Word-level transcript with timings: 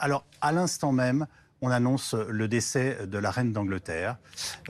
alors, 0.00 0.24
à 0.40 0.52
l'instant 0.52 0.92
même, 0.92 1.26
on 1.60 1.70
annonce 1.70 2.14
le 2.14 2.48
décès 2.48 2.98
de 3.06 3.18
la 3.18 3.30
reine 3.30 3.52
d'Angleterre. 3.52 4.16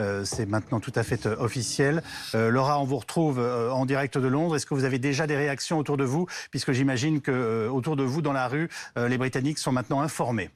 Euh, 0.00 0.24
c'est 0.24 0.46
maintenant 0.46 0.80
tout 0.80 0.92
à 0.94 1.02
fait 1.02 1.26
euh, 1.26 1.36
officiel. 1.38 2.02
Euh, 2.34 2.50
Laura, 2.50 2.80
on 2.80 2.84
vous 2.84 2.96
retrouve 2.96 3.38
en 3.38 3.84
direct 3.86 4.16
de 4.16 4.26
Londres. 4.26 4.56
Est-ce 4.56 4.66
que 4.66 4.74
vous 4.74 4.84
avez 4.84 4.98
déjà 4.98 5.26
des 5.26 5.36
réactions 5.36 5.78
autour 5.78 5.96
de 5.96 6.04
vous? 6.04 6.26
Puisque 6.50 6.72
j'imagine 6.72 7.20
que 7.20 7.68
autour 7.68 7.96
de 7.96 8.04
vous, 8.04 8.22
dans 8.22 8.32
la 8.32 8.48
rue, 8.48 8.68
les 8.96 9.18
Britanniques 9.18 9.58
sont 9.58 9.72
maintenant 9.72 10.00
informés. 10.00 10.50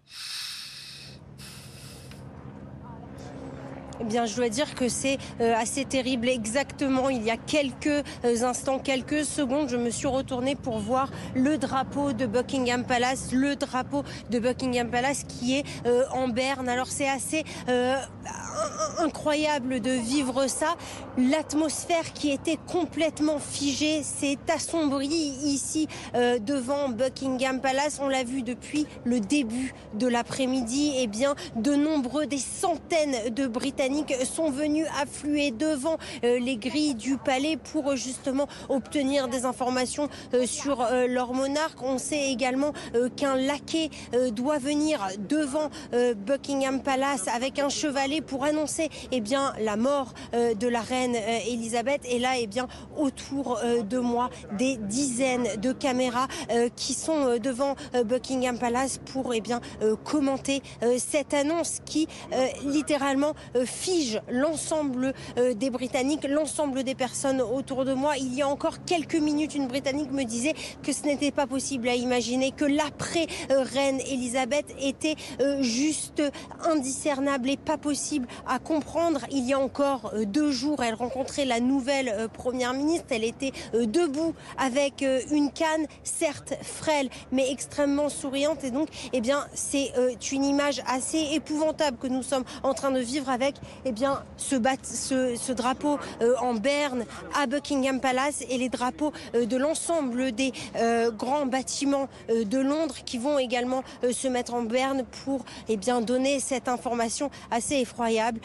Eh 4.03 4.05
bien, 4.05 4.27
je 4.27 4.35
dois 4.35 4.49
dire 4.49 4.75
que 4.75 4.89
c'est 4.89 5.17
euh, 5.41 5.55
assez 5.55 5.85
terrible. 5.85 6.29
Exactement, 6.29 7.09
il 7.09 7.23
y 7.23 7.31
a 7.31 7.37
quelques 7.37 7.87
euh, 7.87 8.43
instants, 8.43 8.81
quelques 8.81 9.25
secondes, 9.25 9.69
je 9.69 9.77
me 9.77 9.91
suis 9.91 10.09
retournée 10.09 10.57
pour 10.57 10.81
voir 10.81 11.09
le 11.37 11.57
drapeau 11.57 12.13
de 12.13 12.27
Buckingham 12.27 12.85
Palace, 12.85 13.31
le 13.33 13.55
drapeau 13.55 14.03
de 14.29 14.41
Buckingham 14.41 14.91
Palace 14.91 15.23
qui 15.23 15.57
est 15.57 15.65
euh, 15.87 16.03
en 16.13 16.27
berne. 16.27 16.69
Alors, 16.69 16.89
c'est 16.89 17.09
assez 17.09 17.45
incroyable 18.99 19.81
de 19.81 19.91
vivre 19.91 20.47
ça. 20.47 20.77
L'atmosphère 21.19 22.13
qui 22.13 22.31
était 22.31 22.59
complètement 22.71 23.39
figée 23.39 24.03
s'est 24.03 24.39
assombrie 24.53 25.09
ici 25.45 25.89
devant 26.15 26.89
Buckingham 26.89 27.61
Palace. 27.61 27.99
On 28.03 28.09
l'a 28.09 28.25
vu 28.25 28.43
depuis 28.43 28.87
le 29.05 29.21
début 29.21 29.75
de 29.95 30.07
l'après-midi. 30.07 30.95
Eh 30.97 31.07
bien, 31.07 31.35
de 31.57 31.75
nombreux, 31.75 32.27
des 32.27 32.39
centaines 32.39 33.35
de 33.35 33.47
Britanniques 33.47 34.15
sont 34.25 34.51
venus 34.51 34.87
affluer 35.01 35.51
devant 35.51 35.99
euh, 36.25 36.39
les 36.39 36.57
grilles 36.57 36.95
du 36.95 37.17
palais 37.17 37.57
pour 37.57 37.91
euh, 37.91 37.97
justement 37.97 38.49
obtenir 38.69 39.29
des 39.29 39.45
informations 39.45 40.09
euh, 40.35 40.47
sur 40.47 40.87
leur 41.09 41.33
monarque. 41.33 41.83
On 41.83 41.99
sait 41.99 42.31
également 42.31 42.73
qu'un 43.17 43.37
laquais 43.37 43.91
doit 44.33 44.59
venir 44.59 45.07
devant 45.29 45.71
Buckingham 46.27 46.83
Palace 46.83 47.29
avec 47.29 47.59
un 47.59 47.69
chevalet 47.69 48.21
pour 48.21 48.45
annoncer 48.45 48.62
eh 49.11 49.21
bien, 49.21 49.53
la 49.61 49.77
mort 49.77 50.15
de 50.33 50.69
la 50.69 50.81
reine 50.81 51.15
Elisabeth. 51.47 52.03
Et 52.09 52.19
là, 52.19 52.33
eh 52.39 52.47
bien, 52.47 52.69
autour 52.97 53.61
de 53.63 53.99
moi, 53.99 54.31
des 54.57 54.77
dizaines 54.77 55.61
de 55.61 55.73
caméras 55.73 56.29
qui 56.77 56.95
sont 56.95 57.39
devant 57.39 57.75
Buckingham 58.05 58.59
Palace 58.59 58.99
pour 59.13 59.35
eh 59.35 59.41
bien, 59.41 59.61
commenter 60.05 60.63
cette 60.99 61.35
annonce 61.35 61.79
qui 61.85 62.09
littéralement 62.65 63.35
fige 63.65 64.21
l'ensemble 64.31 65.13
euh, 65.39 65.55
des 65.55 65.71
Britanniques, 65.71 66.27
l'ensemble 66.29 66.85
des 66.85 66.95
personnes 66.95 67.41
autour 67.41 67.85
de 67.85 67.95
moi. 67.95 68.17
Il 68.19 68.35
y 68.35 68.43
a 68.43 68.49
encore 68.49 68.85
quelques 68.85 69.15
minutes, 69.17 69.55
une 69.55 69.69
Britannique 69.69 70.11
me 70.13 70.25
disait 70.25 70.55
que 70.83 70.93
ce 70.93 71.05
n'était 71.05 71.31
pas 71.31 71.47
possible 71.47 71.89
à 71.89 71.95
imaginer, 71.95 72.53
que 72.53 72.65
l'après-reine 72.65 74.01
Elisabeth 74.01 74.75
était 74.81 75.17
euh, 75.41 75.63
juste 75.63 76.23
indiscernable 76.65 77.51
et 77.51 77.57
pas 77.57 77.79
possible 77.79 78.27
à 78.47 78.52
comprendre. 78.59 79.21
Il 79.31 79.45
y 79.45 79.53
a 79.53 79.59
encore 79.59 80.13
euh, 80.15 80.25
deux 80.25 80.51
jours, 80.51 80.83
elle 80.83 80.95
rencontrait 80.95 81.45
la 81.45 81.61
nouvelle 81.61 82.29
première 82.33 82.75
ministre. 82.75 83.07
Elle 83.11 83.25
était 83.25 83.53
debout 83.73 84.35
avec 84.59 85.05
une 85.31 85.51
canne, 85.51 85.87
certes 86.03 86.55
frêle, 86.63 87.09
mais 87.31 87.51
extrêmement 87.51 88.09
souriante. 88.09 88.65
Et 88.65 88.71
donc, 88.71 88.89
eh 89.13 89.21
bien, 89.21 89.47
c'est 89.55 89.93
une 90.33 90.45
image 90.45 90.83
assez 90.87 91.29
épouvantable 91.33 91.97
que 91.99 92.07
nous 92.07 92.23
sommes 92.23 92.45
en 92.63 92.75
train 92.75 92.91
de 92.91 93.01
vivre 93.01 93.29
avec 93.31 93.57
eh 93.85 93.93
bien, 93.93 94.23
ce, 94.37 95.53
drapeau 95.53 95.99
euh, 96.21 96.35
en 96.41 96.55
berne 96.55 97.05
à 97.35 97.47
Buckingham 97.47 98.01
Palace 98.01 98.45
et 98.49 98.59
les 98.59 98.69
drapeaux 98.69 99.13
euh, 99.35 99.47
de 99.47 99.57
l'ensemble 99.57 100.33
des 100.33 100.53
euh, 100.77 101.11
grands 101.11 101.47
bâtiments 101.47 102.09
de 102.29 102.59
Londres 102.59 102.97
qui 103.05 103.19
vont 103.19 103.39
également 103.39 103.83
se 104.11 104.29
mettre 104.29 104.55
en 104.55 104.63
berne 104.63 105.05
pour 105.25 105.45
eh 105.69 105.77
bien, 105.77 106.01
donner 106.01 106.41
cette 106.41 106.69
information 106.69 107.31
assez 107.51 107.77
effroyable 107.77 108.41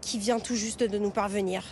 qui 0.00 0.18
vient 0.18 0.38
tout 0.38 0.56
juste 0.56 0.82
de 0.82 0.98
nous 0.98 1.10
parvenir. 1.10 1.64